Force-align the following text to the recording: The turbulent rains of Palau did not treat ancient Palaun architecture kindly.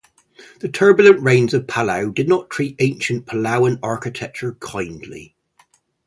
The 0.61 0.67
turbulent 0.67 1.21
rains 1.21 1.53
of 1.53 1.67
Palau 1.67 2.11
did 2.11 2.27
not 2.27 2.49
treat 2.49 2.75
ancient 2.79 3.27
Palaun 3.27 3.77
architecture 3.83 4.53
kindly. 4.59 5.35